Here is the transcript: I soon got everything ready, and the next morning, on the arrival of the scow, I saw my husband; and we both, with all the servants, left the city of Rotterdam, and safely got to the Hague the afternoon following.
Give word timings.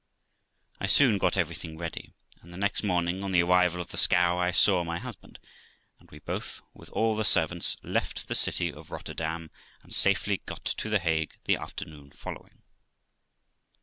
I 0.79 0.87
soon 0.87 1.19
got 1.19 1.37
everything 1.37 1.77
ready, 1.77 2.11
and 2.41 2.51
the 2.51 2.57
next 2.57 2.81
morning, 2.81 3.23
on 3.23 3.33
the 3.33 3.43
arrival 3.43 3.79
of 3.79 3.89
the 3.89 3.97
scow, 3.97 4.35
I 4.39 4.49
saw 4.49 4.83
my 4.83 4.97
husband; 4.97 5.37
and 5.99 6.09
we 6.09 6.17
both, 6.17 6.59
with 6.73 6.89
all 6.89 7.15
the 7.15 7.23
servants, 7.23 7.77
left 7.83 8.27
the 8.27 8.33
city 8.33 8.73
of 8.73 8.89
Rotterdam, 8.89 9.51
and 9.83 9.93
safely 9.93 10.41
got 10.47 10.65
to 10.65 10.89
the 10.89 10.97
Hague 10.97 11.35
the 11.45 11.57
afternoon 11.57 12.09
following. 12.13 12.63